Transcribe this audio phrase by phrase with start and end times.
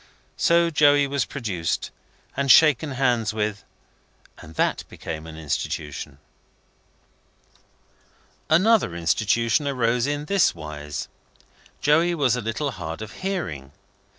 [0.37, 1.91] So Joey was produced,
[2.35, 3.63] and shaken hands with,
[4.39, 6.17] and that became an Institution.
[8.49, 11.07] Another Institution arose in this wise.
[11.81, 13.73] Joey was a little hard of hearing.